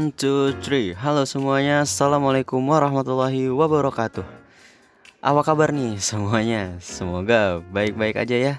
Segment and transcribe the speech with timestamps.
[0.00, 0.96] One, two, three.
[0.96, 4.24] Halo semuanya, Assalamualaikum warahmatullahi wabarakatuh.
[5.20, 6.72] Apa kabar nih semuanya?
[6.80, 8.54] Semoga baik-baik aja ya.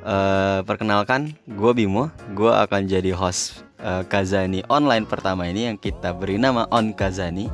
[0.00, 2.08] Uh, Perkenalkan, gue Bimo.
[2.32, 7.52] Gue akan jadi host uh, Kazani online pertama ini Yang kita beri nama On Kazani.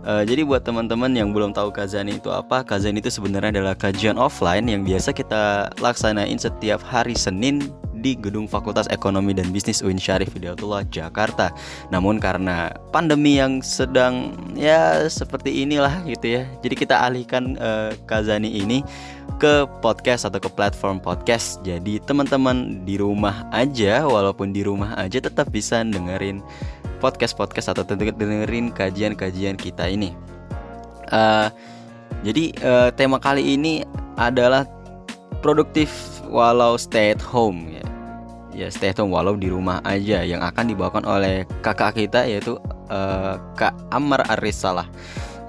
[0.00, 4.16] Uh, jadi buat teman-teman yang belum tahu Kazani itu apa, Kazani itu sebenarnya adalah kajian
[4.16, 7.68] offline yang biasa kita laksanain setiap hari Senin
[8.00, 11.52] di Gedung Fakultas Ekonomi dan Bisnis UIN Syarif Hidayatullah Jakarta.
[11.92, 16.42] Namun karena pandemi yang sedang ya seperti inilah gitu ya.
[16.64, 18.80] Jadi kita alihkan uh, Kazani ini
[19.36, 21.60] ke podcast atau ke platform podcast.
[21.64, 26.40] Jadi teman-teman di rumah aja walaupun di rumah aja tetap bisa dengerin
[27.00, 30.12] podcast-podcast atau dengerin kajian-kajian kita ini.
[31.10, 31.48] Uh,
[32.20, 33.82] jadi uh, tema kali ini
[34.20, 34.68] adalah
[35.40, 35.88] produktif
[36.28, 37.79] walau stay at home ya.
[38.50, 42.58] Ya stay at home walau di rumah aja yang akan dibawakan oleh kakak kita yaitu
[42.90, 44.90] uh, Kak Amar Arisalah.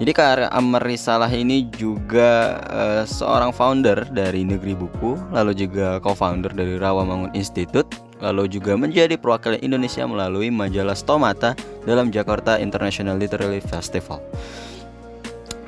[0.02, 6.50] Jadi Kak Amar Risalah ini juga uh, seorang founder dari Negeri Buku, lalu juga co-founder
[6.58, 7.86] dari Rawamangun Institute
[8.22, 14.22] lalu juga menjadi perwakilan Indonesia melalui majalah Stomata dalam Jakarta International Literary Festival.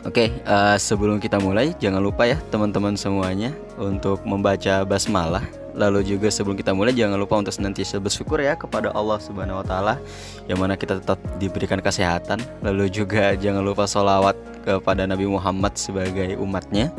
[0.04, 5.48] Oke, okay, uh, eh, sebelum kita mulai, jangan lupa ya teman-teman semuanya untuk membaca basmalah.
[5.80, 9.66] Lalu juga sebelum kita mulai, jangan lupa untuk senantiasa bersyukur ya kepada Allah Subhanahu Wa
[9.66, 9.96] Taala,
[10.52, 12.44] yang mana kita tetap diberikan kesehatan.
[12.60, 14.36] Lalu juga jangan lupa sholawat
[14.68, 16.92] kepada Nabi Muhammad sebagai umatnya.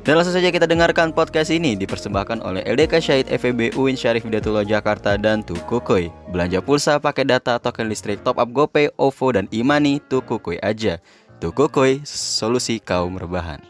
[0.00, 4.64] Dan langsung saja kita dengarkan podcast ini dipersembahkan oleh LDK Syahid FEB UIN Syarif Hidayatullah
[4.64, 6.08] Jakarta dan Tukukoi.
[6.32, 11.00] Belanja pulsa pakai data token listrik top up GoPay, OVO dan Imani Tukukoi aja.
[11.40, 13.64] Tukukoi, solusi kaum rebahan.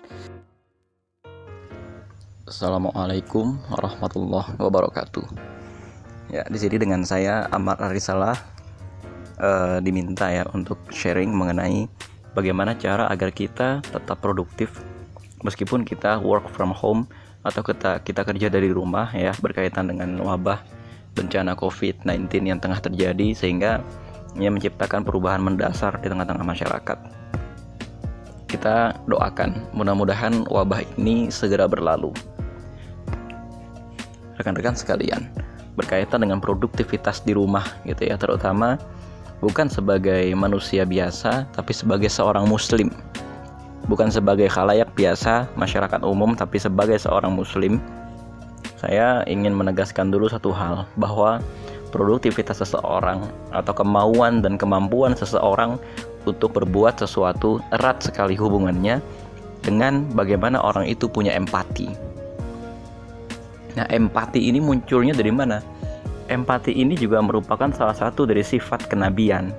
[2.43, 5.23] Assalamualaikum warahmatullahi wabarakatuh.
[6.35, 8.35] Ya, di sini dengan saya Amar Arisalah
[9.39, 11.87] uh, diminta ya untuk sharing mengenai
[12.35, 14.83] bagaimana cara agar kita tetap produktif
[15.47, 17.07] meskipun kita work from home
[17.47, 20.59] atau kita kita kerja dari rumah ya berkaitan dengan wabah
[21.15, 23.79] bencana COVID-19 yang tengah terjadi sehingga
[24.35, 27.20] ia menciptakan perubahan mendasar di tengah-tengah masyarakat.
[28.51, 32.11] Kita doakan mudah-mudahan wabah ini segera berlalu.
[34.43, 35.31] Rekan-rekan sekalian,
[35.79, 38.75] berkaitan dengan produktivitas di rumah gitu ya, terutama
[39.41, 42.93] bukan sebagai manusia biasa tapi sebagai seorang muslim
[43.89, 47.81] bukan sebagai khalayak biasa masyarakat umum tapi sebagai seorang muslim
[48.77, 51.41] saya ingin menegaskan dulu satu hal bahwa
[51.91, 55.77] produktivitas seseorang atau kemauan dan kemampuan seseorang
[56.25, 59.03] untuk berbuat sesuatu erat sekali hubungannya
[59.61, 61.93] dengan bagaimana orang itu punya empati.
[63.77, 65.61] Nah, empati ini munculnya dari mana?
[66.31, 69.51] Empati ini juga merupakan salah satu dari sifat kenabian.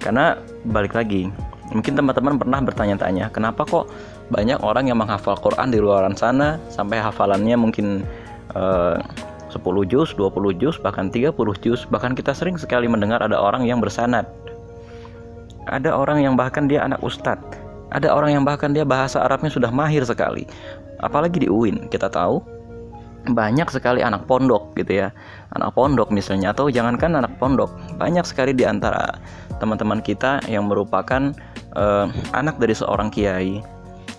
[0.00, 0.36] Karena
[0.68, 1.28] balik lagi,
[1.68, 3.92] Mungkin teman-teman pernah bertanya-tanya, kenapa kok
[4.32, 8.08] banyak orang yang menghafal Quran di luar sana sampai hafalannya mungkin
[8.56, 8.96] uh,
[9.48, 13.80] 10 juz, 20 juz, bahkan 30 juz, bahkan kita sering sekali mendengar ada orang yang
[13.80, 14.28] bersanad.
[15.68, 17.60] Ada orang yang bahkan dia anak ustadz,
[17.92, 20.48] ada orang yang bahkan dia bahasa Arabnya sudah mahir sekali.
[21.00, 22.40] Apalagi di UIN, kita tahu
[23.28, 25.08] banyak sekali anak pondok gitu ya
[25.52, 27.68] anak pondok misalnya atau jangankan anak pondok
[28.00, 29.20] banyak sekali di antara
[29.58, 31.34] teman-teman kita yang merupakan
[31.76, 33.60] uh, anak dari seorang kiai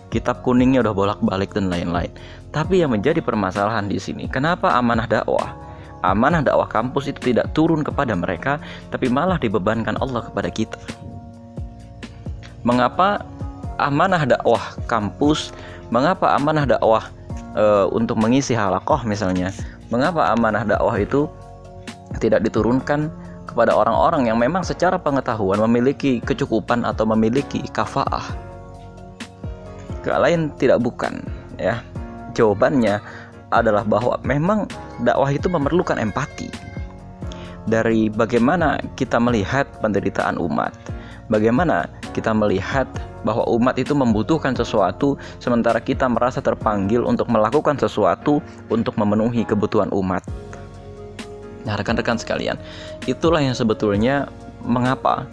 [0.09, 2.11] kitab kuningnya udah bolak-balik dan lain-lain.
[2.49, 5.53] Tapi yang menjadi permasalahan di sini kenapa amanah dakwah?
[6.01, 8.57] Amanah dakwah kampus itu tidak turun kepada mereka
[8.89, 10.79] tapi malah dibebankan Allah kepada kita.
[12.65, 13.23] Mengapa
[13.79, 15.55] amanah dakwah kampus
[15.89, 17.07] mengapa amanah dakwah
[17.55, 17.65] e,
[17.95, 19.55] untuk mengisi halakoh misalnya
[19.89, 21.25] mengapa amanah dakwah itu
[22.19, 23.09] tidak diturunkan
[23.49, 28.48] kepada orang-orang yang memang secara pengetahuan memiliki kecukupan atau memiliki kafaah.
[30.07, 31.23] Lain tidak bukan,
[31.59, 31.83] ya.
[32.37, 33.01] Jawabannya
[33.49, 34.69] adalah bahwa memang
[35.01, 36.47] dakwah itu memerlukan empati.
[37.69, 40.73] Dari bagaimana kita melihat penderitaan umat,
[41.27, 42.87] bagaimana kita melihat
[43.21, 48.39] bahwa umat itu membutuhkan sesuatu sementara kita merasa terpanggil untuk melakukan sesuatu
[48.71, 50.23] untuk memenuhi kebutuhan umat.
[51.67, 52.55] Nah, rekan-rekan sekalian,
[53.05, 54.31] itulah yang sebetulnya
[54.63, 55.27] mengapa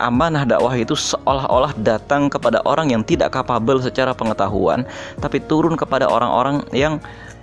[0.00, 4.88] amanah dakwah itu seolah-olah datang kepada orang yang tidak kapabel secara pengetahuan,
[5.20, 6.96] tapi turun kepada orang-orang yang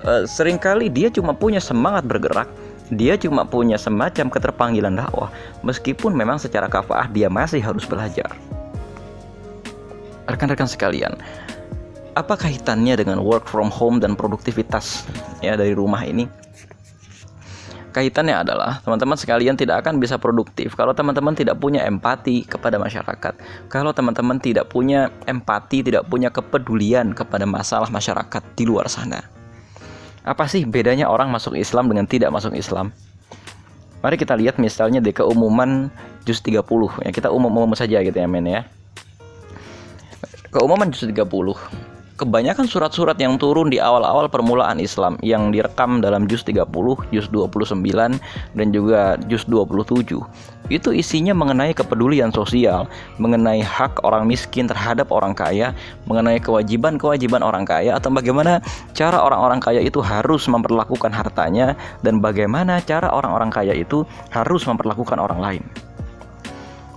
[0.03, 2.49] uh, sering kali dia cuma punya semangat bergerak,
[2.89, 5.29] dia cuma punya semacam keterpanggilan dakwah,
[5.61, 8.33] meskipun memang secara kafaah dia masih harus belajar.
[10.27, 11.15] Rekan-rekan sekalian,
[12.17, 15.05] apa kaitannya dengan work from home dan produktivitas
[15.39, 16.25] ya dari rumah ini?
[17.97, 23.33] Kaitannya adalah teman-teman sekalian tidak akan bisa produktif kalau teman-teman tidak punya empati kepada masyarakat.
[23.73, 29.25] Kalau teman-teman tidak punya empati, tidak punya kepedulian kepada masalah masyarakat di luar sana.
[30.21, 32.93] Apa sih bedanya orang masuk Islam dengan tidak masuk Islam?
[34.05, 35.89] Mari kita lihat misalnya di keumuman
[36.21, 36.61] juz 30
[37.01, 38.61] ya kita umum-umum saja gitu ya men ya.
[40.53, 46.41] Keumuman juz 30 kebanyakan surat-surat yang turun di awal-awal permulaan Islam yang direkam dalam juz
[46.41, 46.65] 30,
[47.13, 47.77] juz 29
[48.57, 50.17] dan juga juz 27
[50.67, 52.91] itu isinya mengenai kepedulian sosial,
[53.21, 55.71] mengenai hak orang miskin terhadap orang kaya,
[56.11, 58.59] mengenai kewajiban-kewajiban orang kaya atau bagaimana
[58.91, 64.03] cara orang-orang kaya itu harus memperlakukan hartanya dan bagaimana cara orang-orang kaya itu
[64.33, 65.63] harus memperlakukan orang lain.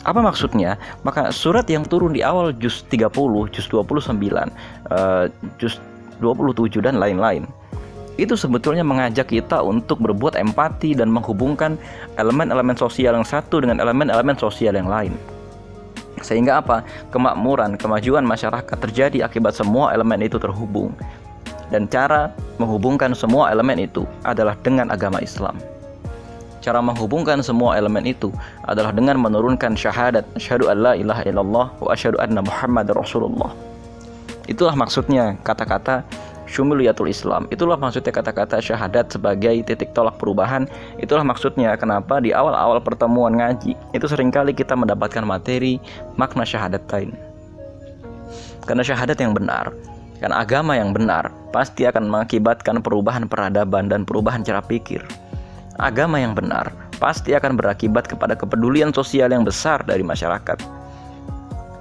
[0.04, 0.80] Apa maksudnya?
[1.04, 3.12] Maka surat yang turun di awal juz 30,
[3.52, 4.08] juz 29,
[4.88, 5.28] uh,
[5.60, 5.76] juz
[6.20, 7.44] 27 dan lain-lain
[8.20, 11.80] itu sebetulnya mengajak kita untuk berbuat empati dan menghubungkan
[12.20, 15.16] elemen-elemen sosial yang satu dengan elemen-elemen sosial yang lain.
[16.20, 16.84] Sehingga apa?
[17.08, 20.92] Kemakmuran, kemajuan masyarakat terjadi akibat semua elemen itu terhubung.
[21.72, 25.56] Dan cara menghubungkan semua elemen itu adalah dengan agama Islam.
[26.60, 28.28] Cara menghubungkan semua elemen itu
[28.68, 33.48] adalah dengan menurunkan syahadat asyhadu alla ilaha illallah wa asyhadu anna muhammadar rasulullah.
[34.44, 36.04] Itulah maksudnya kata-kata
[36.44, 37.48] syumuliyatul Islam.
[37.48, 40.68] Itulah maksudnya kata-kata syahadat sebagai titik tolak perubahan.
[41.00, 45.80] Itulah maksudnya kenapa di awal-awal pertemuan ngaji itu sering kali kita mendapatkan materi
[46.20, 47.16] makna syahadat lain.
[48.68, 49.72] Karena syahadat yang benar,
[50.20, 55.00] karena agama yang benar pasti akan mengakibatkan perubahan peradaban dan perubahan cara pikir
[55.80, 56.68] agama yang benar
[57.00, 60.60] pasti akan berakibat kepada kepedulian sosial yang besar dari masyarakat.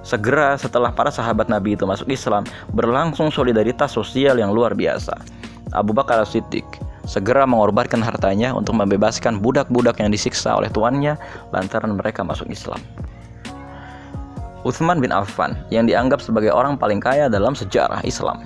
[0.00, 5.12] Segera setelah para sahabat Nabi itu masuk Islam, berlangsung solidaritas sosial yang luar biasa.
[5.76, 6.64] Abu Bakar As-Siddiq
[7.04, 11.20] segera mengorbankan hartanya untuk membebaskan budak-budak yang disiksa oleh tuannya
[11.52, 12.80] lantaran mereka masuk Islam.
[14.64, 18.44] Utsman bin Affan yang dianggap sebagai orang paling kaya dalam sejarah Islam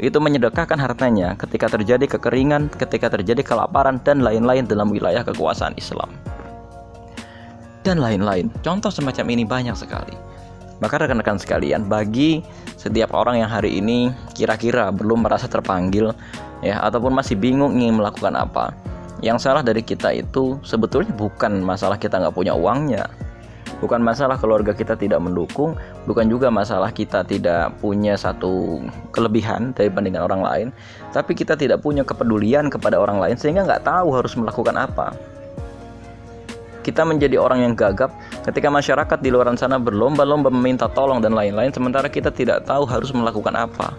[0.00, 6.08] itu menyedekahkan hartanya ketika terjadi kekeringan, ketika terjadi kelaparan dan lain-lain dalam wilayah kekuasaan Islam.
[7.84, 8.48] Dan lain-lain.
[8.64, 10.16] Contoh semacam ini banyak sekali.
[10.80, 12.40] Maka rekan-rekan sekalian, bagi
[12.80, 16.16] setiap orang yang hari ini kira-kira belum merasa terpanggil
[16.64, 18.72] ya ataupun masih bingung ingin melakukan apa,
[19.20, 23.04] yang salah dari kita itu sebetulnya bukan masalah kita nggak punya uangnya,
[23.80, 25.74] bukan masalah keluarga kita tidak mendukung
[26.04, 30.68] bukan juga masalah kita tidak punya satu kelebihan dari bandingan orang lain
[31.10, 35.16] tapi kita tidak punya kepedulian kepada orang lain sehingga nggak tahu harus melakukan apa.
[36.80, 38.08] Kita menjadi orang yang gagap
[38.40, 43.12] ketika masyarakat di luar sana berlomba-lomba meminta tolong dan lain-lain sementara kita tidak tahu harus
[43.12, 43.92] melakukan apa.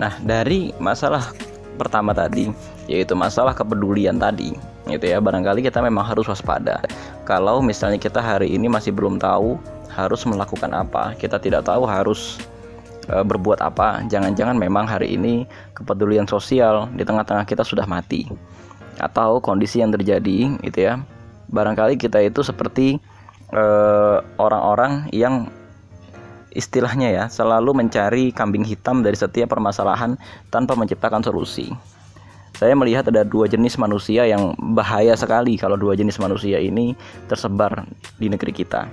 [0.00, 1.28] Nah dari masalah
[1.76, 2.52] pertama tadi
[2.90, 4.52] yaitu masalah kepedulian tadi
[4.90, 5.18] gitu ya.
[5.22, 6.82] Barangkali kita memang harus waspada.
[7.24, 9.56] Kalau misalnya kita hari ini masih belum tahu
[9.92, 12.40] harus melakukan apa kita tidak tahu harus
[13.04, 15.44] e, berbuat apa jangan-jangan memang hari ini
[15.76, 18.26] kepedulian sosial di tengah-tengah kita sudah mati.
[19.00, 21.00] Atau kondisi yang terjadi gitu ya.
[21.52, 22.96] Barangkali kita itu seperti
[23.52, 23.64] e,
[24.36, 25.48] orang-orang e, yang
[26.52, 30.20] istilahnya ya selalu mencari kambing hitam dari setiap permasalahan
[30.52, 31.72] tanpa menciptakan solusi
[32.62, 36.94] saya melihat ada dua jenis manusia yang bahaya sekali kalau dua jenis manusia ini
[37.26, 37.82] tersebar
[38.22, 38.86] di negeri kita.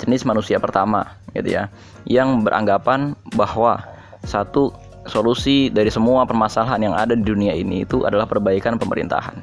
[0.00, 1.68] Jenis manusia pertama, gitu ya,
[2.08, 3.84] yang beranggapan bahwa
[4.24, 4.72] satu
[5.04, 9.36] solusi dari semua permasalahan yang ada di dunia ini itu adalah perbaikan pemerintahan.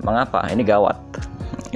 [0.00, 0.48] Mengapa?
[0.48, 0.96] Ini gawat,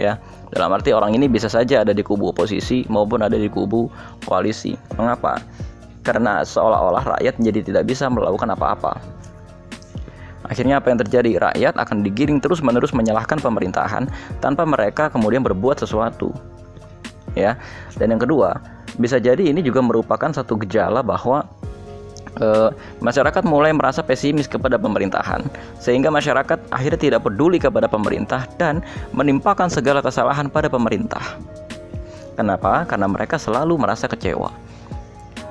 [0.00, 0.16] ya.
[0.58, 3.86] Dalam arti orang ini bisa saja ada di kubu oposisi maupun ada di kubu
[4.26, 4.74] koalisi.
[4.98, 5.38] Mengapa?
[6.02, 8.98] Karena seolah-olah rakyat menjadi tidak bisa melakukan apa-apa
[10.48, 11.30] Akhirnya apa yang terjadi?
[11.36, 14.08] Rakyat akan digiring terus-menerus menyalahkan pemerintahan
[14.40, 16.32] tanpa mereka kemudian berbuat sesuatu.
[17.36, 17.60] Ya.
[18.00, 18.56] Dan yang kedua,
[18.96, 21.44] bisa jadi ini juga merupakan satu gejala bahwa
[22.36, 22.46] e,
[23.00, 25.44] masyarakat mulai merasa pesimis kepada pemerintahan
[25.80, 28.84] sehingga masyarakat akhirnya tidak peduli kepada pemerintah dan
[29.16, 31.40] menimpakan segala kesalahan pada pemerintah.
[32.38, 32.86] Kenapa?
[32.86, 34.54] Karena mereka selalu merasa kecewa.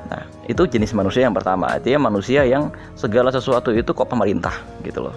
[0.07, 1.67] Nah, itu jenis manusia yang pertama.
[1.67, 4.55] Artinya manusia yang segala sesuatu itu kok pemerintah
[4.87, 5.15] gitu loh.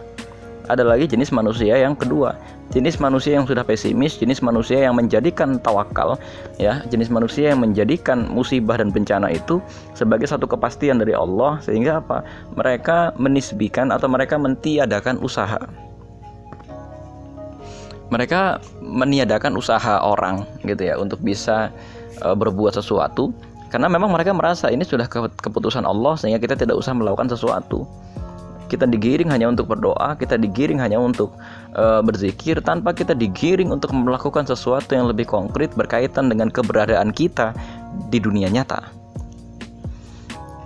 [0.70, 2.38] Ada lagi jenis manusia yang kedua,
[2.70, 6.14] jenis manusia yang sudah pesimis, jenis manusia yang menjadikan tawakal,
[6.62, 9.58] ya, jenis manusia yang menjadikan musibah dan bencana itu
[9.98, 12.22] sebagai satu kepastian dari Allah sehingga apa?
[12.54, 15.58] Mereka menisbikan atau mereka mentiadakan usaha.
[18.14, 21.70] Mereka meniadakan usaha orang gitu ya untuk bisa
[22.22, 23.34] uh, berbuat sesuatu
[23.70, 25.06] karena memang mereka merasa ini sudah
[25.38, 27.86] keputusan Allah sehingga kita tidak usah melakukan sesuatu
[28.70, 31.34] kita digiring hanya untuk berdoa, kita digiring hanya untuk
[31.74, 37.50] uh, berzikir tanpa kita digiring untuk melakukan sesuatu yang lebih konkret berkaitan dengan keberadaan kita
[38.14, 38.78] di dunia nyata.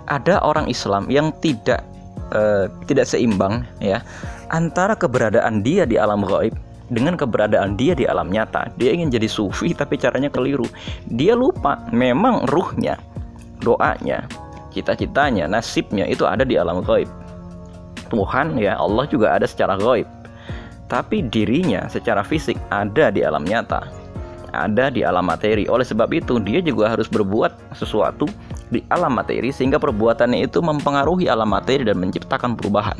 [0.05, 1.81] Ada orang Islam yang tidak
[2.29, 4.05] uh, tidak seimbang ya
[4.53, 6.53] antara keberadaan dia di alam gaib
[6.93, 8.69] dengan keberadaan dia di alam nyata.
[8.77, 10.69] Dia ingin jadi sufi tapi caranya keliru.
[11.09, 13.01] Dia lupa memang ruhnya,
[13.65, 14.29] doanya,
[14.69, 17.09] cita-citanya, nasibnya itu ada di alam gaib.
[18.09, 20.07] Tuhan ya Allah juga ada secara gaib.
[20.85, 23.89] Tapi dirinya secara fisik ada di alam nyata.
[24.55, 25.67] Ada di alam materi.
[25.67, 28.29] Oleh sebab itu dia juga harus berbuat sesuatu
[28.71, 32.97] di alam materi sehingga perbuatannya itu mempengaruhi alam materi dan menciptakan perubahan.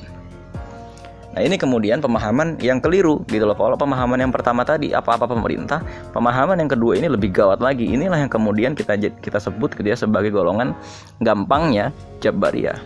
[1.36, 3.60] Nah ini kemudian pemahaman yang keliru gitu loh.
[3.60, 5.84] Kalau pemahaman yang pertama tadi apa-apa pemerintah,
[6.16, 7.92] pemahaman yang kedua ini lebih gawat lagi.
[7.92, 10.72] Inilah yang kemudian kita kita sebut dia sebagai golongan
[11.20, 11.92] gampangnya
[12.24, 12.80] Jabariyah.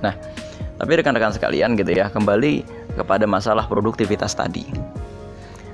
[0.00, 0.16] Nah,
[0.80, 2.64] tapi rekan-rekan sekalian gitu ya, kembali
[2.98, 4.66] kepada masalah produktivitas tadi.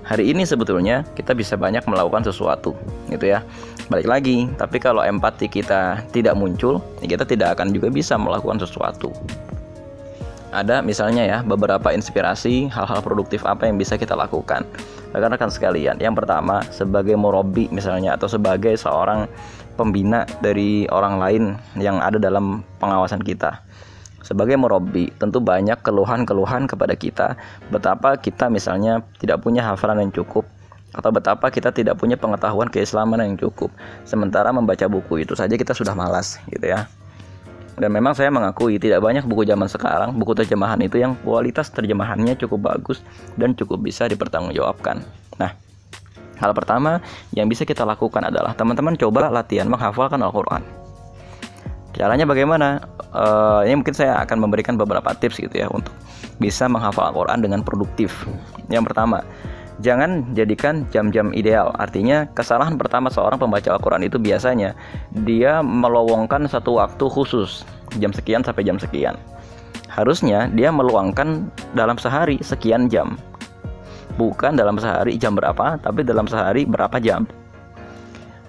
[0.05, 2.75] Hari ini sebetulnya kita bisa banyak melakukan sesuatu,
[3.07, 3.47] gitu ya.
[3.87, 8.59] Balik lagi, tapi kalau empati kita tidak muncul, ya kita tidak akan juga bisa melakukan
[8.59, 9.15] sesuatu
[10.51, 14.67] ada misalnya ya beberapa inspirasi hal-hal produktif apa yang bisa kita lakukan
[15.15, 19.31] rekan-rekan sekalian yang pertama sebagai murabi misalnya atau sebagai seorang
[19.79, 21.43] pembina dari orang lain
[21.79, 23.63] yang ada dalam pengawasan kita
[24.21, 27.29] sebagai murabi tentu banyak keluhan-keluhan kepada kita
[27.73, 30.45] betapa kita misalnya tidak punya hafalan yang cukup
[30.91, 33.71] atau betapa kita tidak punya pengetahuan keislaman yang cukup
[34.03, 36.91] sementara membaca buku itu saja kita sudah malas gitu ya
[37.81, 42.37] dan memang saya mengakui tidak banyak buku zaman sekarang, buku terjemahan itu yang kualitas terjemahannya
[42.37, 43.01] cukup bagus
[43.41, 45.01] dan cukup bisa dipertanggungjawabkan.
[45.41, 45.57] Nah,
[46.37, 47.01] hal pertama
[47.33, 50.80] yang bisa kita lakukan adalah teman-teman coba latihan menghafalkan Al-Quran.
[51.95, 52.83] Caranya bagaimana?
[53.11, 55.91] Uh, ini mungkin saya akan memberikan beberapa tips gitu ya untuk
[56.39, 58.15] bisa menghafal Al-Quran dengan produktif.
[58.71, 59.27] Yang pertama,
[59.83, 61.75] jangan jadikan jam-jam ideal.
[61.77, 64.79] Artinya, kesalahan pertama seorang pembaca Al-Quran itu biasanya
[65.27, 67.67] dia melowongkan satu waktu khusus,
[67.99, 69.19] jam sekian sampai jam sekian.
[69.91, 73.19] Harusnya dia meluangkan dalam sehari sekian jam.
[74.15, 77.27] Bukan dalam sehari jam berapa, tapi dalam sehari berapa jam.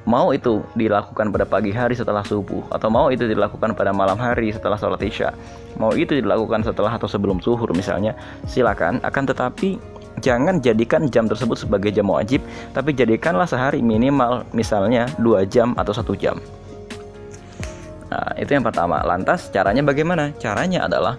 [0.10, 4.50] Mau itu dilakukan pada pagi hari setelah subuh, atau mau itu dilakukan pada malam hari
[4.50, 5.30] setelah sholat isya,
[5.78, 8.18] mau itu dilakukan setelah atau sebelum zuhur misalnya,
[8.50, 8.98] silakan.
[9.06, 9.78] Akan tetapi
[10.26, 12.42] jangan jadikan jam tersebut sebagai jam wajib,
[12.74, 16.42] tapi jadikanlah sehari minimal misalnya dua jam atau satu jam.
[18.12, 19.00] Nah, itu yang pertama.
[19.08, 20.36] Lantas caranya bagaimana?
[20.36, 21.16] Caranya adalah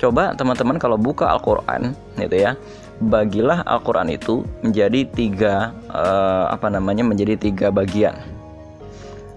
[0.00, 2.56] coba teman-teman kalau buka Al-Qur'an gitu ya.
[2.96, 7.04] Bagilah Al-Qur'an itu menjadi tiga uh, apa namanya?
[7.04, 8.16] menjadi tiga bagian.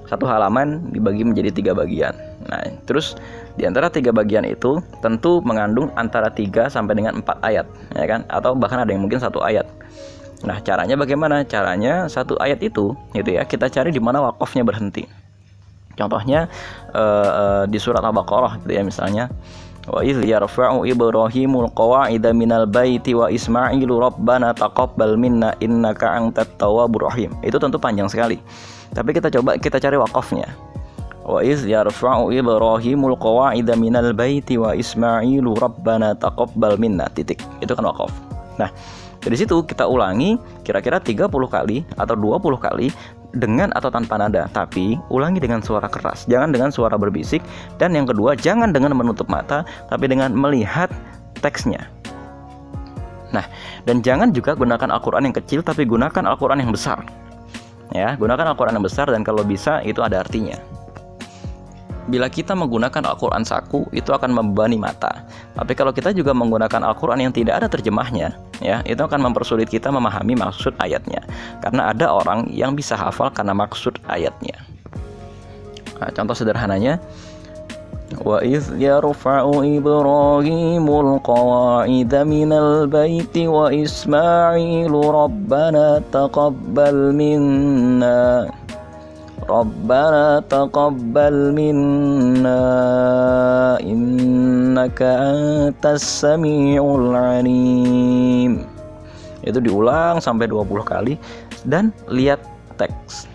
[0.08, 2.16] Satu halaman dibagi menjadi tiga bagian.
[2.48, 3.20] Nah, terus
[3.60, 8.25] di antara tiga bagian itu tentu mengandung antara 3 sampai dengan 4 ayat, ya kan?
[8.32, 9.70] Atau bahkan ada yang mungkin satu ayat.
[10.48, 11.44] Nah, caranya bagaimana?
[11.46, 15.06] Caranya satu ayat itu, gitu ya, kita cari di mana wakofnya berhenti.
[16.00, 16.48] Contohnya
[16.96, 19.28] uh, uh, di surat Al-Baqarah gitu ya misalnya
[19.89, 27.10] wa idh yarfa'u ibrahimul qawa'ida minal baiti wa isma'ilu rabbana taqabbal minna innaka antat tawwabur
[27.10, 27.34] rahim.
[27.41, 28.38] Itu tentu panjang sekali.
[28.93, 30.50] Tapi kita coba kita cari wakofnya
[31.29, 37.86] wa iz yarfa'u ibrahimul qawa'ida minal baiti wa ismailu rabbana taqabbal minna titik itu kan
[37.86, 38.10] wakaf
[38.58, 38.74] nah
[39.22, 42.89] dari situ kita ulangi kira-kira 30 kali atau 20 kali
[43.36, 46.25] dengan atau tanpa nada tapi ulangi dengan suara keras.
[46.25, 47.45] Jangan dengan suara berbisik
[47.77, 50.89] dan yang kedua jangan dengan menutup mata tapi dengan melihat
[51.39, 51.86] teksnya.
[53.29, 53.45] Nah,
[53.86, 57.05] dan jangan juga gunakan Al-Quran yang kecil, tapi gunakan Al-Quran yang besar.
[57.93, 60.57] Ya, gunakan Al-Quran yang besar dan kalau bisa itu ada artinya
[62.10, 65.24] bila kita menggunakan Al-Quran saku itu akan membebani mata.
[65.54, 69.94] Tapi kalau kita juga menggunakan Al-Quran yang tidak ada terjemahnya, ya itu akan mempersulit kita
[69.94, 71.22] memahami maksud ayatnya.
[71.62, 74.58] Karena ada orang yang bisa hafal karena maksud ayatnya.
[76.00, 76.98] Nah, contoh sederhananya,
[87.13, 88.50] minna
[89.49, 92.64] ربنا تقبل منا
[93.85, 98.52] إنك أنت السميع العليم
[99.44, 101.21] itu diulang sampai 20 kali
[101.68, 102.40] dan lihat
[102.80, 103.28] teks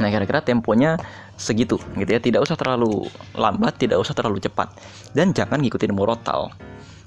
[0.00, 0.96] nah kira-kira temponya
[1.36, 3.04] segitu gitu ya tidak usah terlalu
[3.36, 4.72] lambat tidak usah terlalu cepat
[5.12, 6.48] dan jangan ngikutin murotal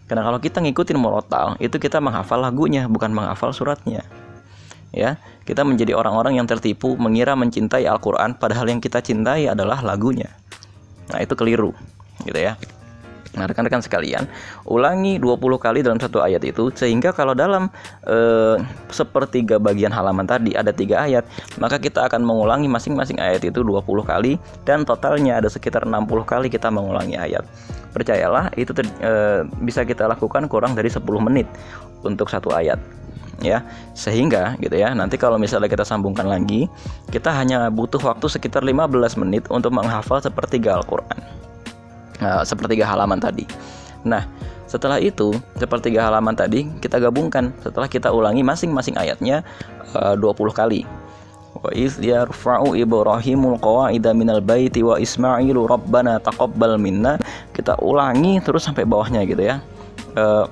[0.06, 4.06] karena kalau kita ngikutin murotal itu kita menghafal lagunya bukan menghafal suratnya
[4.95, 10.31] ya kita menjadi orang-orang yang tertipu mengira mencintai Al-Qur'an padahal yang kita cintai adalah lagunya.
[11.13, 11.75] Nah, itu keliru
[12.25, 12.57] gitu ya.
[13.35, 14.31] Nah, rekan-rekan sekalian,
[14.63, 17.67] ulangi 20 kali dalam satu ayat itu sehingga kalau dalam
[18.07, 18.63] eh,
[18.95, 21.27] sepertiga bagian halaman tadi ada tiga ayat,
[21.59, 26.47] maka kita akan mengulangi masing-masing ayat itu 20 kali dan totalnya ada sekitar 60 kali
[26.47, 27.43] kita mengulangi ayat.
[27.91, 28.71] Percayalah, itu
[29.03, 31.51] eh, bisa kita lakukan kurang dari 10 menit
[32.07, 32.79] untuk satu ayat
[33.43, 33.65] ya
[33.97, 36.71] sehingga gitu ya nanti kalau misalnya kita sambungkan lagi
[37.11, 41.45] kita hanya butuh waktu sekitar 15 menit untuk menghafal sepertiga Al-Quran
[42.21, 43.49] uh, sepertiga halaman tadi.
[44.05, 44.29] Nah,
[44.69, 49.43] setelah itu sepertiga halaman tadi kita gabungkan setelah kita ulangi masing-masing ayatnya
[49.97, 50.83] uh, 20 kali.
[51.55, 57.17] Wa iz yarfa'u Ibrahimul qawa'ida minal baiti wa Ismailu rabbana taqabbal minna.
[57.55, 59.63] Kita ulangi terus sampai bawahnya gitu ya.
[60.19, 60.47] Uh,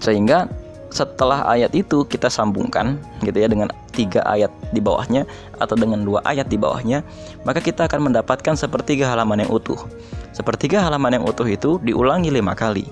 [0.00, 0.48] sehingga
[0.90, 5.26] setelah ayat itu kita sambungkan gitu ya dengan tiga ayat di bawahnya
[5.62, 7.06] atau dengan dua ayat di bawahnya
[7.46, 9.78] maka kita akan mendapatkan sepertiga halaman yang utuh.
[10.30, 12.86] Sepertiga halaman yang utuh itu diulangi lima kali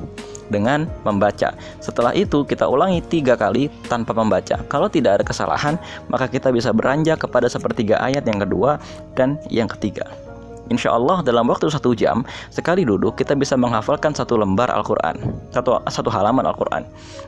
[0.50, 1.54] dengan membaca.
[1.78, 4.58] Setelah itu kita ulangi tiga kali tanpa membaca.
[4.66, 5.74] Kalau tidak ada kesalahan
[6.10, 8.82] maka kita bisa beranjak kepada sepertiga ayat yang kedua
[9.14, 10.27] dan yang ketiga
[10.68, 15.16] Insya Allah dalam waktu satu jam sekali duduk kita bisa menghafalkan satu lembar Al-Quran
[15.52, 16.84] satu satu halaman Al-Quran.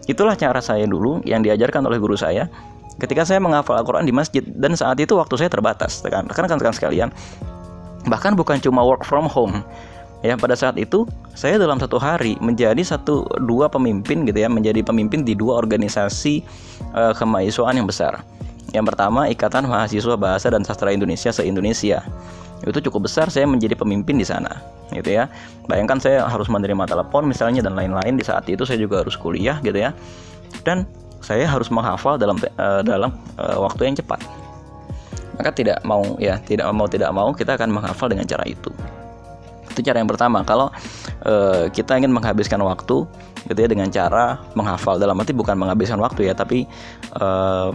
[0.06, 2.48] Itulah cara saya dulu yang diajarkan oleh guru saya
[3.00, 4.44] ketika saya menghafal Al-Quran di masjid.
[4.44, 7.08] Dan saat itu waktu saya terbatas kan rekan-rekan sekalian.
[8.04, 9.64] Bahkan bukan cuma work from home
[10.20, 14.84] ya pada saat itu saya dalam satu hari menjadi satu dua pemimpin gitu ya menjadi
[14.84, 16.44] pemimpin di dua organisasi
[16.92, 18.20] uh, kemahasiswaan yang besar.
[18.70, 22.06] Yang pertama Ikatan Mahasiswa Bahasa dan Sastra Indonesia se-Indonesia
[22.60, 24.60] itu cukup besar saya menjadi pemimpin di sana
[24.92, 25.32] gitu ya.
[25.64, 29.56] Bayangkan saya harus menerima telepon misalnya dan lain-lain di saat itu saya juga harus kuliah
[29.64, 29.96] gitu ya.
[30.66, 30.84] Dan
[31.24, 34.20] saya harus menghafal dalam uh, dalam uh, waktu yang cepat.
[35.40, 38.68] Maka tidak mau ya tidak mau tidak mau kita akan menghafal dengan cara itu.
[39.72, 40.44] Itu cara yang pertama.
[40.44, 40.68] Kalau
[41.24, 43.08] uh, kita ingin menghabiskan waktu
[43.48, 45.00] gitu ya dengan cara menghafal.
[45.00, 46.68] Dalam arti bukan menghabiskan waktu ya tapi
[47.16, 47.72] uh,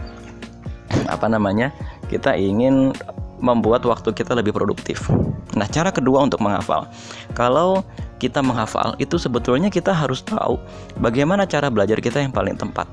[1.09, 1.73] apa namanya
[2.05, 2.93] kita ingin
[3.39, 5.07] membuat waktu kita lebih produktif.
[5.55, 6.87] Nah, cara kedua untuk menghafal.
[7.35, 7.83] Kalau
[8.19, 10.59] kita menghafal itu sebetulnya kita harus tahu
[10.99, 12.87] bagaimana cara belajar kita yang paling tepat.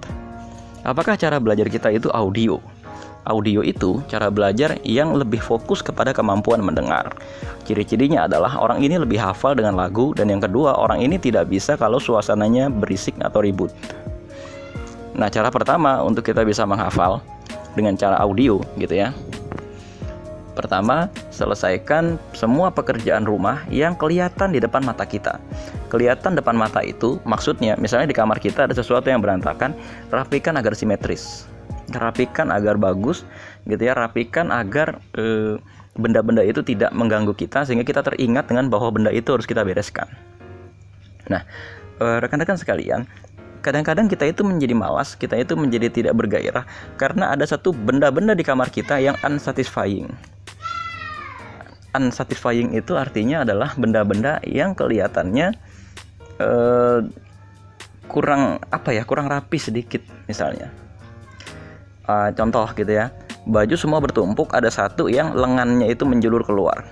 [0.82, 2.58] Apakah cara belajar kita itu audio?
[3.22, 7.14] Audio itu cara belajar yang lebih fokus kepada kemampuan mendengar.
[7.62, 11.78] Ciri-cirinya adalah orang ini lebih hafal dengan lagu dan yang kedua orang ini tidak bisa
[11.78, 13.70] kalau suasananya berisik atau ribut.
[15.14, 17.22] Nah, cara pertama untuk kita bisa menghafal
[17.78, 19.14] dengan cara audio gitu ya
[20.52, 25.40] Pertama, selesaikan semua pekerjaan rumah yang kelihatan di depan mata kita.
[25.88, 29.72] Kelihatan depan mata itu maksudnya misalnya di kamar kita ada sesuatu yang berantakan,
[30.12, 31.48] rapikan agar simetris.
[31.92, 33.24] Rapikan agar bagus
[33.64, 35.60] gitu ya, rapikan agar benda
[35.92, 40.08] benda-benda itu tidak mengganggu kita sehingga kita teringat dengan bahwa benda itu harus kita bereskan.
[41.28, 41.44] Nah,
[42.00, 43.04] rekan-rekan sekalian,
[43.60, 46.64] kadang-kadang kita itu menjadi malas, kita itu menjadi tidak bergairah
[46.96, 50.08] karena ada satu benda-benda di kamar kita yang unsatisfying
[51.92, 55.52] unsatisfying itu artinya adalah benda-benda yang kelihatannya
[56.40, 57.00] uh,
[58.08, 60.68] kurang apa ya kurang rapi sedikit misalnya.
[62.02, 63.14] Uh, contoh gitu ya
[63.46, 66.86] baju semua bertumpuk ada satu yang lengannya itu menjulur keluar.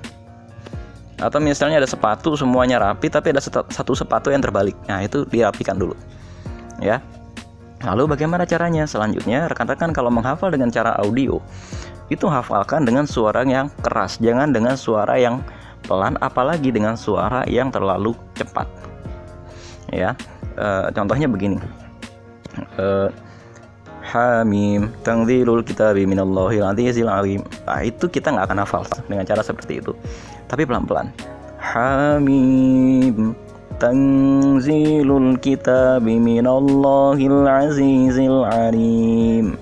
[1.20, 4.76] Atau misalnya ada sepatu semuanya rapi tapi ada satu sepatu yang terbalik.
[4.88, 5.94] Nah itu dirapikan dulu
[6.80, 6.98] ya.
[7.80, 8.84] Lalu bagaimana caranya?
[8.84, 11.40] Selanjutnya rekan-rekan kalau menghafal dengan cara audio
[12.10, 15.40] itu hafalkan dengan suara yang keras, jangan dengan suara yang
[15.86, 18.66] pelan, apalagi dengan suara yang terlalu cepat.
[19.94, 20.18] Ya,
[20.58, 21.62] e, contohnya begini.
[22.76, 23.08] E,
[24.10, 27.46] Hamim tanzilul kitabi minallahil azizil alim.
[27.62, 29.94] Nah, itu kita nggak akan hafal dengan cara seperti itu.
[30.50, 31.14] Tapi pelan-pelan.
[31.62, 33.38] Hamim
[33.78, 39.54] tanzilul kitabi minallahil azizil alim.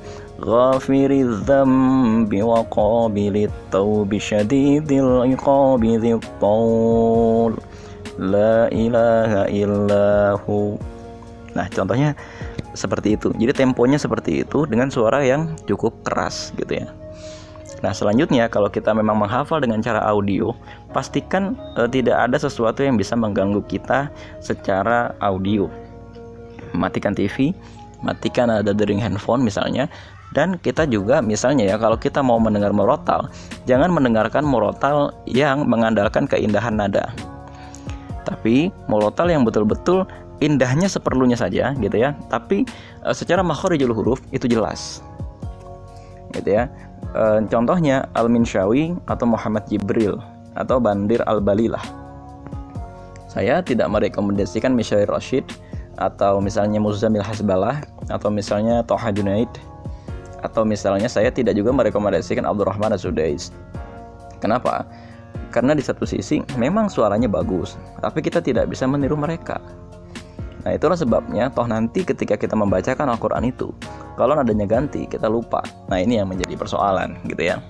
[0.44, 7.54] غافر الذنب وقابل التوب شديد العقاب ذي الطول
[8.20, 10.08] لا إله إلا
[10.44, 10.76] هو
[11.54, 12.18] Nah contohnya
[12.74, 16.90] seperti itu Jadi temponya seperti itu dengan suara yang cukup keras gitu ya
[17.86, 20.58] Nah selanjutnya kalau kita memang menghafal dengan cara audio
[20.98, 24.10] Pastikan e, tidak ada sesuatu yang bisa mengganggu kita
[24.42, 25.70] secara audio
[26.74, 27.54] Matikan TV
[28.02, 29.86] Matikan ada dering handphone misalnya
[30.37, 33.33] dan kita juga misalnya ya kalau kita mau mendengar murotal,
[33.65, 37.09] jangan mendengarkan murotal yang mengandalkan keindahan nada.
[38.29, 40.05] Tapi murotal yang betul-betul
[40.45, 42.13] indahnya seperlunya saja gitu ya.
[42.29, 42.69] Tapi
[43.01, 45.01] e, secara makhorijul huruf itu jelas.
[46.37, 46.69] Gitu ya.
[47.17, 50.21] E, contohnya Al-Minshawi atau Muhammad Jibril
[50.53, 51.83] atau Bandir Al-Balilah.
[53.33, 55.49] Saya tidak merekomendasikan Mishair Rashid
[55.97, 57.81] atau misalnya Muzamil Hasbalah
[58.13, 59.51] atau misalnya Toha Junaid
[60.43, 63.51] atau misalnya saya tidak juga merekomendasikan Abdurrahman Az-Sudais.
[64.39, 64.87] Kenapa?
[65.51, 69.59] Karena di satu sisi memang suaranya bagus, tapi kita tidak bisa meniru mereka.
[70.69, 73.71] Nah itulah sebabnya toh nanti ketika kita membacakan Al-Quran itu
[74.19, 77.63] Kalau nadanya ganti kita lupa Nah ini yang menjadi persoalan gitu ya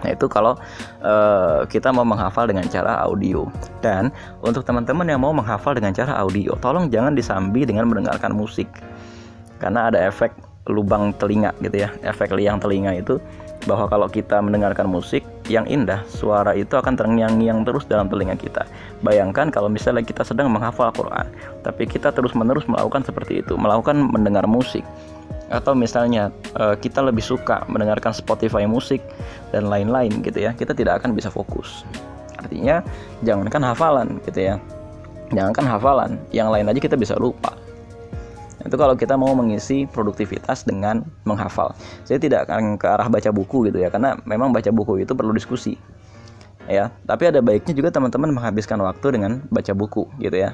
[0.00, 0.54] Nah itu kalau
[1.02, 3.50] uh, kita mau menghafal dengan cara audio
[3.82, 8.70] Dan untuk teman-teman yang mau menghafal dengan cara audio Tolong jangan disambi dengan mendengarkan musik
[9.58, 10.32] Karena ada efek
[10.66, 13.22] lubang telinga gitu ya Efek liang telinga itu
[13.66, 18.62] bahwa kalau kita mendengarkan musik yang indah, suara itu akan terngiang-ngiang terus dalam telinga kita.
[19.02, 21.26] Bayangkan kalau misalnya kita sedang menghafal Al-Quran,
[21.66, 24.86] tapi kita terus-menerus melakukan seperti itu, melakukan mendengar musik.
[25.50, 29.02] Atau misalnya eh, kita lebih suka mendengarkan Spotify musik
[29.50, 31.82] dan lain-lain gitu ya, kita tidak akan bisa fokus.
[32.38, 32.82] Artinya,
[33.26, 34.54] jangankan hafalan gitu ya.
[35.34, 37.65] Jangankan hafalan, yang lain aja kita bisa lupa
[38.66, 41.72] itu kalau kita mau mengisi produktivitas dengan menghafal.
[42.02, 45.32] Saya tidak akan ke arah baca buku gitu ya, karena memang baca buku itu perlu
[45.32, 45.78] diskusi.
[46.66, 50.52] Ya, tapi ada baiknya juga teman-teman menghabiskan waktu dengan baca buku gitu ya.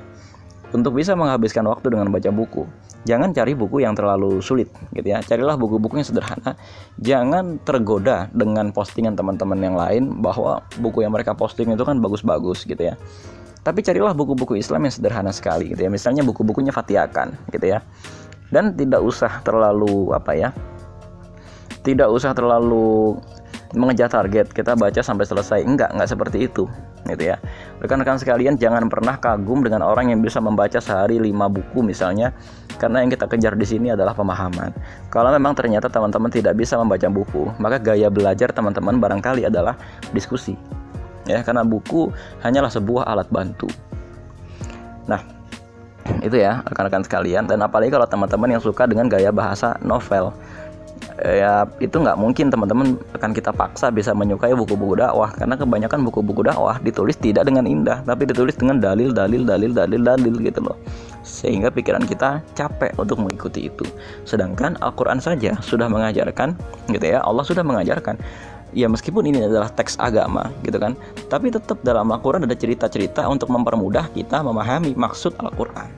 [0.73, 2.65] Untuk bisa menghabiskan waktu dengan baca buku,
[3.05, 5.21] jangan cari buku yang terlalu sulit gitu ya.
[5.21, 6.57] Carilah buku-buku yang sederhana.
[6.97, 12.65] Jangan tergoda dengan postingan teman-teman yang lain bahwa buku yang mereka posting itu kan bagus-bagus
[12.65, 12.97] gitu ya
[13.63, 15.91] tapi carilah buku-buku Islam yang sederhana sekali gitu ya.
[15.91, 17.83] Misalnya buku-bukunya Fatiakan gitu ya.
[18.53, 20.51] Dan tidak usah terlalu apa ya
[21.83, 23.19] tidak usah terlalu
[23.75, 25.61] mengejar target kita baca sampai selesai.
[25.67, 26.65] Enggak enggak seperti itu
[27.11, 27.37] gitu ya.
[27.83, 32.31] Rekan-rekan sekalian jangan pernah kagum dengan orang yang bisa membaca sehari lima buku misalnya
[32.79, 34.71] karena yang kita kejar di sini adalah pemahaman.
[35.11, 39.75] Kalau memang ternyata teman-teman tidak bisa membaca buku maka gaya belajar teman-teman barangkali adalah
[40.15, 40.55] diskusi
[41.27, 42.11] ya karena buku
[42.43, 43.69] hanyalah sebuah alat bantu.
[45.07, 45.23] Nah,
[46.23, 47.47] itu ya rekan-rekan sekalian.
[47.47, 50.35] Dan apalagi kalau teman-teman yang suka dengan gaya bahasa novel
[51.23, 56.43] ya itu nggak mungkin teman-teman akan kita paksa bisa menyukai buku-buku dakwah karena kebanyakan buku-buku
[56.43, 60.77] dakwah ditulis tidak dengan indah tapi ditulis dengan dalil dalil dalil dalil dalil gitu loh.
[61.23, 63.87] Sehingga pikiran kita capek untuk mengikuti itu.
[64.27, 66.59] Sedangkan Al-Quran saja sudah mengajarkan
[66.91, 68.19] gitu ya Allah sudah mengajarkan
[68.73, 70.97] ya meskipun ini adalah teks agama gitu kan.
[71.29, 75.89] Tapi tetap dalam Al-Quran ada cerita-cerita untuk mempermudah kita memahami maksud Al-Quran.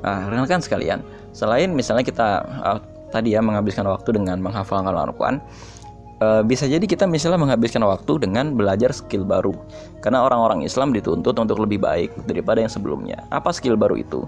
[0.00, 1.04] Nah rekan sekalian
[1.36, 2.28] selain misalnya kita
[2.64, 2.80] uh,
[3.12, 5.40] tadi ya menghabiskan waktu dengan menghafalkan Al-Quran
[6.20, 9.56] uh, bisa jadi kita misalnya menghabiskan waktu dengan belajar skill baru.
[10.04, 13.24] Karena orang-orang Islam dituntut untuk lebih baik daripada yang sebelumnya.
[13.28, 14.24] Apa skill baru itu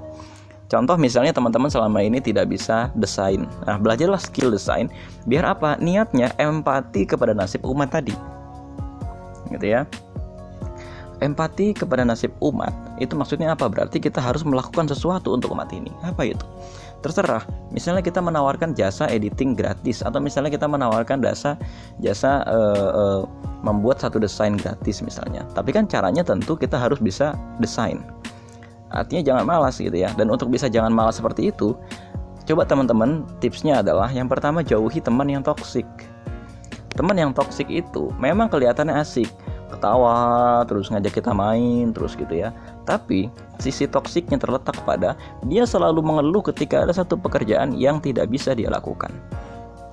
[0.72, 3.44] Contoh misalnya teman-teman selama ini tidak bisa desain.
[3.68, 4.88] Nah, belajarlah skill desain
[5.28, 5.76] biar apa?
[5.76, 8.16] Niatnya empati kepada nasib umat tadi.
[9.52, 9.84] Gitu ya.
[11.20, 13.68] Empati kepada nasib umat itu maksudnya apa?
[13.68, 15.92] Berarti kita harus melakukan sesuatu untuk umat ini.
[16.08, 16.48] Apa itu?
[17.04, 17.44] Terserah.
[17.68, 21.60] Misalnya kita menawarkan jasa editing gratis atau misalnya kita menawarkan jasa
[22.00, 23.20] jasa uh, uh,
[23.60, 25.44] membuat satu desain gratis misalnya.
[25.52, 28.00] Tapi kan caranya tentu kita harus bisa desain
[28.92, 30.12] Artinya jangan malas gitu ya.
[30.14, 31.72] Dan untuk bisa jangan malas seperti itu,
[32.44, 35.88] coba teman-teman tipsnya adalah yang pertama jauhi teman yang toksik.
[36.92, 39.32] Teman yang toksik itu memang kelihatannya asik,
[39.72, 42.52] ketawa, terus ngajak kita main, terus gitu ya.
[42.84, 45.16] Tapi sisi toksiknya terletak pada
[45.48, 49.08] dia selalu mengeluh ketika ada satu pekerjaan yang tidak bisa dia lakukan.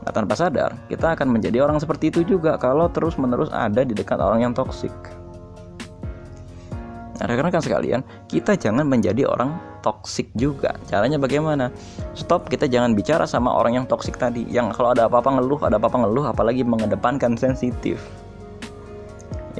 [0.04, 4.20] Nah, tanpa sadar, kita akan menjadi orang seperti itu juga kalau terus-menerus ada di dekat
[4.20, 4.92] orang yang toksik.
[7.20, 8.00] Nah, rekan-rekan sekalian,
[8.32, 10.80] kita jangan menjadi orang toksik juga.
[10.88, 11.68] Caranya bagaimana?
[12.16, 14.48] Stop, kita jangan bicara sama orang yang toksik tadi.
[14.48, 18.00] Yang kalau ada apa-apa ngeluh, ada apa-apa ngeluh, apalagi mengedepankan sensitif.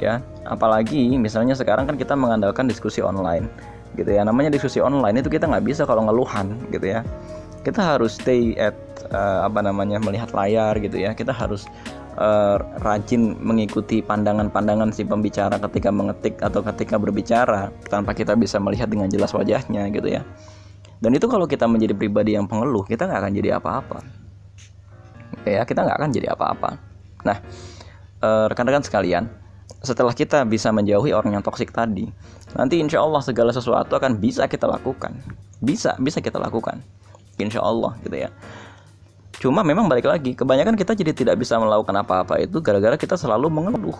[0.00, 3.44] Ya, apalagi misalnya sekarang kan kita mengandalkan diskusi online,
[4.00, 4.24] gitu ya.
[4.24, 7.04] Namanya diskusi online itu kita nggak bisa kalau ngeluhan, gitu ya.
[7.60, 8.72] Kita harus stay at
[9.12, 11.12] uh, apa namanya melihat layar, gitu ya.
[11.12, 11.68] Kita harus
[12.20, 18.86] uh, rajin mengikuti pandangan-pandangan si pembicara ketika mengetik atau ketika berbicara tanpa kita bisa melihat
[18.86, 20.22] dengan jelas wajahnya gitu ya.
[21.00, 23.98] Dan itu kalau kita menjadi pribadi yang pengeluh kita nggak akan jadi apa-apa.
[25.48, 26.70] Ya kita nggak akan jadi apa-apa.
[27.24, 27.40] Nah
[28.20, 29.24] uh, rekan-rekan sekalian
[29.80, 32.04] setelah kita bisa menjauhi orang yang toksik tadi
[32.52, 35.16] nanti insya Allah segala sesuatu akan bisa kita lakukan.
[35.64, 36.84] Bisa bisa kita lakukan.
[37.40, 38.28] Insya Allah gitu ya
[39.40, 43.48] Cuma memang balik lagi, kebanyakan kita jadi tidak bisa melakukan apa-apa itu gara-gara kita selalu
[43.48, 43.96] mengeluh.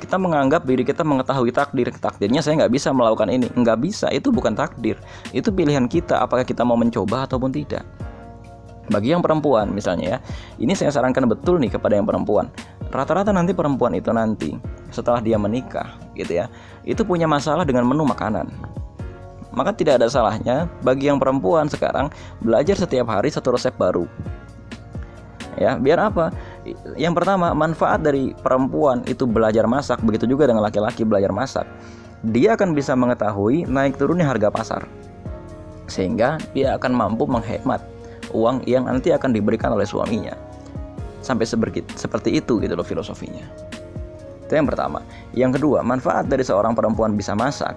[0.00, 1.92] Kita menganggap diri kita mengetahui takdir.
[1.92, 3.52] Takdirnya saya nggak bisa melakukan ini.
[3.52, 4.96] Nggak bisa, itu bukan takdir.
[5.36, 7.84] Itu pilihan kita, apakah kita mau mencoba ataupun tidak.
[8.90, 10.18] Bagi yang perempuan misalnya ya,
[10.58, 12.50] ini saya sarankan betul nih kepada yang perempuan.
[12.90, 14.56] Rata-rata nanti perempuan itu nanti
[14.90, 16.46] setelah dia menikah, gitu ya
[16.84, 18.50] itu punya masalah dengan menu makanan
[19.52, 22.08] maka tidak ada salahnya bagi yang perempuan sekarang
[22.40, 24.08] belajar setiap hari satu resep baru.
[25.60, 26.32] Ya biar apa?
[26.96, 30.00] Yang pertama manfaat dari perempuan itu belajar masak.
[30.00, 31.68] Begitu juga dengan laki-laki belajar masak.
[32.24, 34.82] Dia akan bisa mengetahui naik turunnya harga pasar.
[35.92, 37.84] Sehingga dia akan mampu menghemat
[38.32, 40.32] uang yang nanti akan diberikan oleh suaminya.
[41.20, 43.44] Sampai seperti itu gitu loh filosofinya.
[44.48, 45.04] Itu yang pertama.
[45.36, 47.76] Yang kedua manfaat dari seorang perempuan bisa masak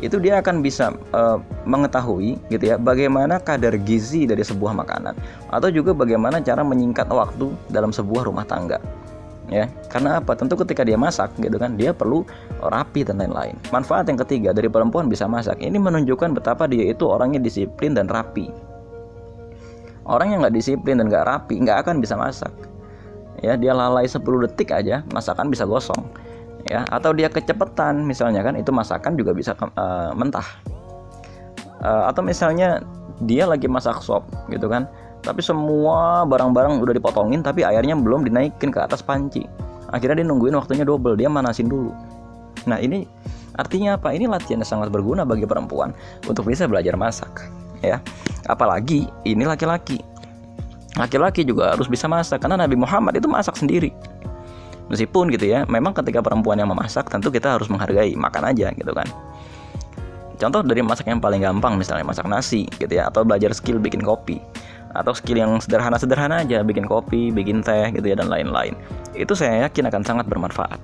[0.00, 5.14] itu dia akan bisa uh, mengetahui gitu ya bagaimana kadar gizi dari sebuah makanan.
[5.52, 8.80] Atau juga bagaimana cara menyingkat waktu dalam sebuah rumah tangga.
[9.52, 10.32] Ya karena apa?
[10.32, 12.24] Tentu ketika dia masak gitu kan dia perlu
[12.64, 13.52] rapi dan lain-lain.
[13.68, 15.60] Manfaat yang ketiga dari perempuan bisa masak.
[15.60, 18.48] Ini menunjukkan betapa dia itu orangnya disiplin dan rapi.
[20.08, 22.50] Orang yang nggak disiplin dan nggak rapi nggak akan bisa masak.
[23.42, 26.21] Ya dia lalai 10 detik aja masakan bisa gosong
[26.72, 26.80] ya.
[26.88, 30.46] Atau dia kecepatan misalnya kan itu masakan juga bisa uh, mentah.
[31.84, 32.80] Uh, atau misalnya
[33.28, 34.88] dia lagi masak sop gitu kan.
[35.22, 39.44] Tapi semua barang-barang udah dipotongin tapi airnya belum dinaikin ke atas panci.
[39.92, 41.92] Akhirnya dia nungguin waktunya double dia manasin dulu.
[42.64, 43.04] Nah ini
[43.54, 44.16] artinya apa?
[44.16, 45.92] Ini latihan yang sangat berguna bagi perempuan
[46.26, 47.46] untuk bisa belajar masak
[47.84, 48.00] ya.
[48.48, 50.00] Apalagi ini laki-laki.
[50.98, 53.94] Laki-laki juga harus bisa masak karena Nabi Muhammad itu masak sendiri
[54.92, 58.92] meskipun gitu ya memang ketika perempuan yang memasak tentu kita harus menghargai makan aja gitu
[58.92, 59.08] kan
[60.36, 64.04] contoh dari masak yang paling gampang misalnya masak nasi gitu ya atau belajar skill bikin
[64.04, 64.36] kopi
[64.92, 68.76] atau skill yang sederhana-sederhana aja bikin kopi, bikin teh gitu ya dan lain-lain.
[69.16, 70.76] Itu saya yakin akan sangat bermanfaat.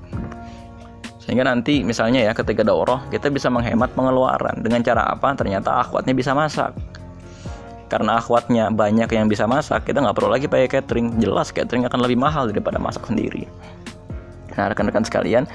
[1.21, 5.37] Sehingga nanti misalnya ya ketika daurah kita bisa menghemat pengeluaran dengan cara apa?
[5.37, 6.73] Ternyata akhwatnya bisa masak.
[7.89, 11.21] Karena akhwatnya banyak yang bisa masak, kita nggak perlu lagi pakai catering.
[11.21, 13.49] Jelas catering akan lebih mahal daripada masak sendiri.
[14.59, 15.47] Nah, rekan-rekan sekalian,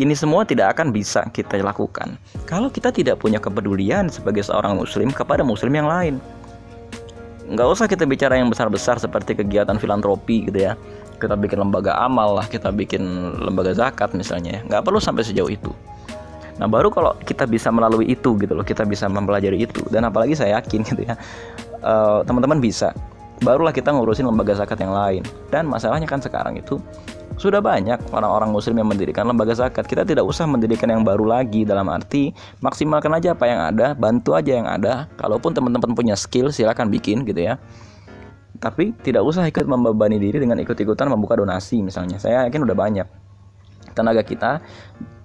[0.00, 5.12] ini semua tidak akan bisa kita lakukan kalau kita tidak punya kepedulian sebagai seorang muslim
[5.12, 6.16] kepada muslim yang lain.
[7.48, 10.78] Nggak usah kita bicara yang besar-besar seperti kegiatan filantropi gitu ya.
[11.18, 13.02] Kita bikin lembaga amal lah, kita bikin
[13.42, 14.70] lembaga zakat misalnya ya.
[14.70, 15.72] Nggak perlu sampai sejauh itu.
[16.62, 19.82] Nah baru kalau kita bisa melalui itu gitu loh, kita bisa mempelajari itu.
[19.90, 21.18] Dan apalagi saya yakin gitu ya,
[21.82, 22.94] eh, teman-teman uh, bisa.
[23.42, 25.22] Barulah kita ngurusin lembaga zakat yang lain.
[25.50, 26.78] Dan masalahnya kan sekarang itu
[27.38, 29.86] sudah banyak orang-orang muslim yang mendirikan lembaga zakat.
[29.86, 34.34] Kita tidak usah mendirikan yang baru lagi dalam arti maksimalkan aja apa yang ada, bantu
[34.34, 35.06] aja yang ada.
[35.16, 37.56] Kalaupun teman-teman punya skill silahkan bikin gitu ya.
[38.58, 42.18] Tapi tidak usah ikut membebani diri dengan ikut-ikutan membuka donasi misalnya.
[42.18, 43.06] Saya yakin udah banyak
[43.94, 44.58] tenaga kita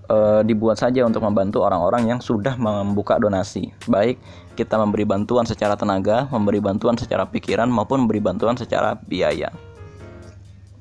[0.06, 3.74] e, dibuat saja untuk membantu orang-orang yang sudah membuka donasi.
[3.90, 4.22] Baik
[4.54, 9.73] kita memberi bantuan secara tenaga, memberi bantuan secara pikiran maupun memberi bantuan secara biaya.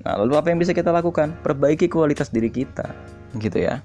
[0.03, 1.31] Nah, lalu apa yang bisa kita lakukan?
[1.47, 2.91] Perbaiki kualitas diri kita,
[3.39, 3.79] gitu ya.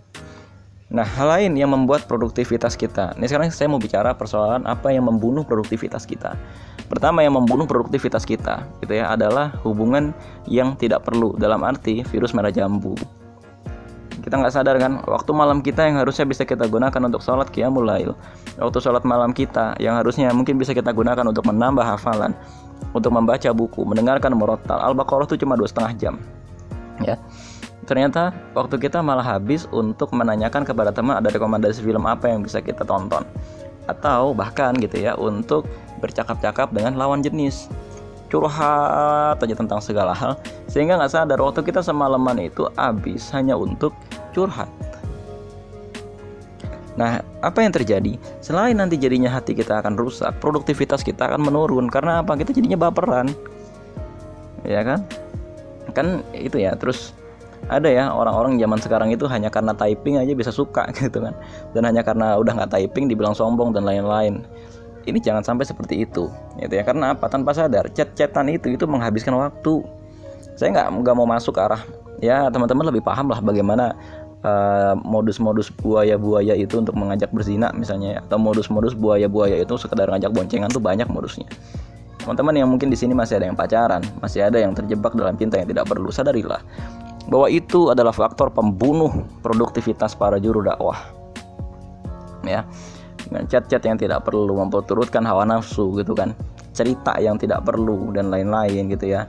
[0.89, 3.13] Nah, hal lain yang membuat produktivitas kita.
[3.19, 6.33] Ini sekarang saya mau bicara persoalan apa yang membunuh produktivitas kita.
[6.87, 10.15] Pertama yang membunuh produktivitas kita, gitu ya, adalah hubungan
[10.47, 12.95] yang tidak perlu dalam arti virus merah jambu.
[14.23, 17.85] Kita nggak sadar kan, waktu malam kita yang harusnya bisa kita gunakan untuk sholat qiyamul
[17.85, 18.11] lail.
[18.57, 22.33] Waktu sholat malam kita yang harusnya mungkin bisa kita gunakan untuk menambah hafalan
[22.93, 24.79] untuk membaca buku, mendengarkan murotal.
[24.81, 26.15] Al-Baqarah itu cuma dua setengah jam.
[27.03, 27.19] Ya.
[27.87, 32.59] Ternyata waktu kita malah habis untuk menanyakan kepada teman ada rekomendasi film apa yang bisa
[32.59, 33.23] kita tonton.
[33.87, 35.63] Atau bahkan gitu ya untuk
[36.03, 37.71] bercakap-cakap dengan lawan jenis
[38.27, 40.35] curhat aja tentang segala hal
[40.67, 43.95] sehingga nggak sadar waktu kita semalaman itu habis hanya untuk
[44.35, 44.67] curhat
[46.97, 48.17] Nah, apa yang terjadi?
[48.41, 52.33] Selain nanti jadinya hati kita akan rusak, produktivitas kita akan menurun karena apa?
[52.33, 53.29] Kita jadinya baperan.
[54.65, 55.05] Ya kan?
[55.93, 56.73] Kan itu ya.
[56.73, 57.13] Terus
[57.69, 61.37] ada ya orang-orang zaman sekarang itu hanya karena typing aja bisa suka gitu kan.
[61.77, 64.41] Dan hanya karena udah nggak typing dibilang sombong dan lain-lain.
[65.07, 66.27] Ini jangan sampai seperti itu,
[66.59, 66.83] gitu ya.
[66.83, 67.31] Karena apa?
[67.31, 69.79] Tanpa sadar, chat-chatan itu itu menghabiskan waktu.
[70.59, 71.79] Saya nggak nggak mau masuk ke arah
[72.17, 73.93] ya teman-teman lebih paham lah bagaimana
[74.45, 78.19] Eh, modus-modus buaya-buaya itu untuk mengajak berzina misalnya ya.
[78.21, 81.49] atau modus-modus buaya-buaya itu sekedar ngajak boncengan tuh banyak modusnya.
[82.21, 85.57] Teman-teman yang mungkin di sini masih ada yang pacaran masih ada yang terjebak dalam cinta
[85.57, 86.61] yang tidak perlu sadarilah
[87.33, 91.01] bahwa itu adalah faktor pembunuh produktivitas para juru dakwah.
[92.45, 92.61] Ya
[93.25, 96.37] dengan chat-chat yang tidak perlu memperturutkan hawa nafsu gitu kan
[96.77, 99.25] cerita yang tidak perlu dan lain-lain gitu ya.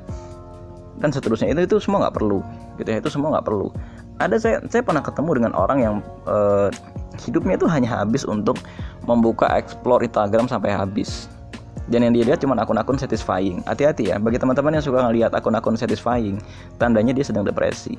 [1.00, 1.48] Dan seterusnya.
[1.56, 2.44] Itu itu semua nggak perlu
[2.78, 3.68] gitu ya itu semua nggak perlu
[4.18, 5.94] ada saya saya pernah ketemu dengan orang yang
[6.26, 6.68] uh,
[7.22, 8.58] hidupnya itu hanya habis untuk
[9.06, 11.30] membuka explore Instagram sampai habis.
[11.88, 13.64] Dan yang dia lihat cuma akun-akun satisfying.
[13.64, 16.36] Hati-hati ya bagi teman-teman yang suka ngelihat akun-akun satisfying
[16.76, 17.96] tandanya dia sedang depresi.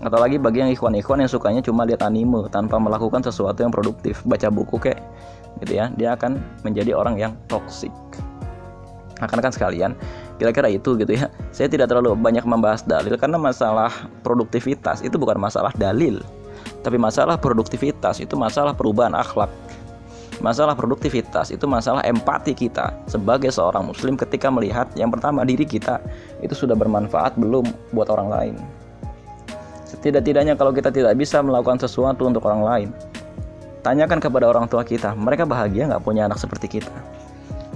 [0.00, 4.24] Atau lagi bagi yang ikhwan-ikhwan yang sukanya cuma lihat anime tanpa melakukan sesuatu yang produktif
[4.26, 4.98] baca buku kayak
[5.62, 5.92] gitu ya.
[5.94, 7.92] Dia akan menjadi orang yang toksik
[9.20, 9.92] akan kan sekalian
[10.40, 11.28] kira-kira itu gitu ya.
[11.52, 13.92] Saya tidak terlalu banyak membahas dalil karena masalah
[14.24, 16.24] produktivitas itu bukan masalah dalil
[16.80, 19.52] tapi masalah produktivitas itu masalah perubahan akhlak.
[20.40, 26.00] Masalah produktivitas itu masalah empati kita sebagai seorang muslim ketika melihat yang pertama diri kita
[26.40, 28.54] itu sudah bermanfaat belum buat orang lain.
[29.84, 32.88] Setidak-tidaknya kalau kita tidak bisa melakukan sesuatu untuk orang lain
[33.80, 36.92] tanyakan kepada orang tua kita mereka bahagia nggak punya anak seperti kita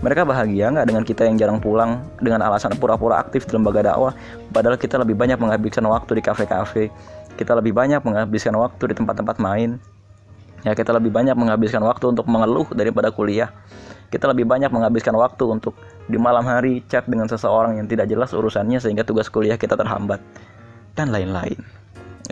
[0.04, 4.12] mereka bahagia nggak dengan kita yang jarang pulang dengan alasan pura-pura aktif di lembaga dakwah
[4.52, 6.92] padahal kita lebih banyak menghabiskan waktu di kafe-kafe
[7.40, 9.80] kita lebih banyak menghabiskan waktu di tempat-tempat main
[10.64, 13.52] Ya, kita lebih banyak menghabiskan waktu untuk mengeluh daripada kuliah.
[14.08, 15.76] Kita lebih banyak menghabiskan waktu untuk
[16.08, 20.24] di malam hari chat dengan seseorang yang tidak jelas urusannya sehingga tugas kuliah kita terhambat
[20.96, 21.60] dan lain-lain.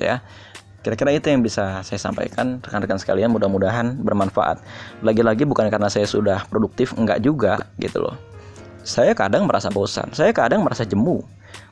[0.00, 0.24] Ya.
[0.82, 4.58] Kira-kira itu yang bisa saya sampaikan rekan-rekan sekalian mudah-mudahan bermanfaat.
[5.06, 8.18] Lagi-lagi bukan karena saya sudah produktif enggak juga gitu loh.
[8.82, 11.22] Saya kadang merasa bosan, saya kadang merasa jemu.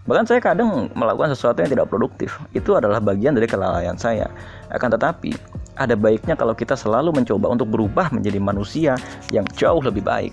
[0.06, 2.38] Bahkan saya kadang melakukan sesuatu yang tidak produktif.
[2.54, 4.30] Itu adalah bagian dari kelalaian saya.
[4.70, 5.34] Akan tetapi,
[5.74, 8.94] ada baiknya kalau kita selalu mencoba untuk berubah menjadi manusia
[9.34, 10.30] yang jauh lebih baik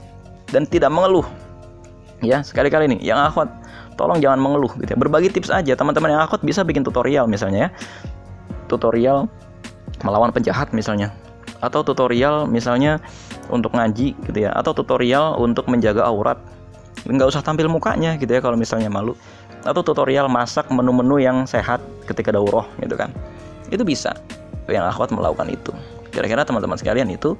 [0.54, 1.26] dan tidak mengeluh.
[2.22, 3.50] Ya, sekali-kali nih yang akhwat
[3.98, 4.98] tolong jangan mengeluh gitu ya.
[4.98, 7.70] Berbagi tips aja teman-teman yang akhwat bisa bikin tutorial misalnya ya.
[8.67, 9.27] Tutorial
[10.03, 11.12] melawan penjahat misalnya.
[11.63, 13.01] Atau tutorial misalnya
[13.49, 14.53] untuk ngaji gitu ya.
[14.53, 16.38] Atau tutorial untuk menjaga aurat.
[17.08, 19.17] Nggak usah tampil mukanya gitu ya kalau misalnya malu.
[19.65, 23.10] Atau tutorial masak menu-menu yang sehat ketika daurah gitu kan.
[23.73, 24.13] Itu bisa.
[24.67, 25.71] Yang akhwat melakukan itu.
[26.12, 27.36] Kira-kira teman-teman sekalian itu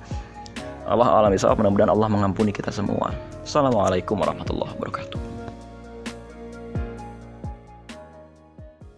[0.88, 3.12] Allah alam mudah-mudahan Allah mengampuni kita semua.
[3.44, 5.37] Assalamualaikum warahmatullahi wabarakatuh